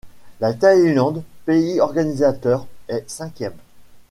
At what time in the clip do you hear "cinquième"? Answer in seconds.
3.07-3.53